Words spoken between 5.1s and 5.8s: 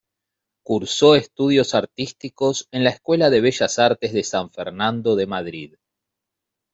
de Madrid.